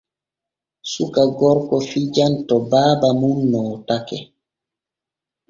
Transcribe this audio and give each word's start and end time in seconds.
Suka 0.91 1.23
gorko 1.37 1.77
fijan 1.89 2.33
to 2.47 2.55
baaba 2.69 3.09
muuɗum 3.19 3.41
nootake. 3.51 4.17